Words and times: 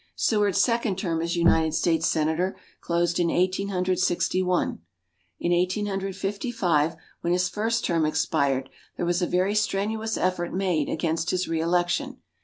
Seward's 0.15 0.59
second 0.59 0.97
term 0.97 1.21
as 1.21 1.35
United 1.35 1.75
States 1.75 2.07
Senator 2.07 2.55
closed 2.79 3.19
in 3.19 3.29
Eighteen 3.29 3.67
Hundred 3.67 3.99
Sixty 3.99 4.41
one. 4.41 4.79
In 5.39 5.51
Eighteen 5.51 5.85
Hundred 5.85 6.15
Fifty 6.15 6.51
five, 6.51 6.95
when 7.19 7.33
his 7.33 7.47
first 7.49 7.85
term 7.85 8.03
expired, 8.03 8.71
there 8.97 9.05
was 9.05 9.21
a 9.21 9.27
very 9.27 9.53
strenuous 9.53 10.17
effort 10.17 10.55
made 10.55 10.89
against 10.89 11.29
his 11.29 11.47
re 11.47 11.61
election. 11.61 12.17